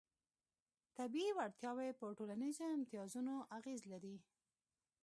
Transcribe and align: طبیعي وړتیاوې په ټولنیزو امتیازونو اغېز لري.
طبیعي 0.97 1.31
وړتیاوې 1.37 1.89
په 1.99 2.05
ټولنیزو 2.17 2.65
امتیازونو 2.77 3.35
اغېز 3.57 3.81
لري. 3.91 4.15